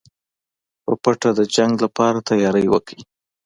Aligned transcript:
په 0.83 0.91
پټه 1.03 1.29
د 1.39 1.41
جنګ 1.55 1.73
لپاره 1.83 2.19
تیاری 2.29 2.65
وکړئ. 2.69 2.99